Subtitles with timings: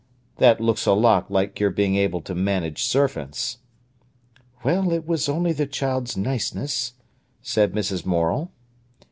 [0.37, 3.59] "That looks a lot like your being able to manage servants!"
[4.63, 6.93] "Well, it was only the child's niceness,"
[7.43, 8.03] said Mrs.
[8.03, 8.51] Morel.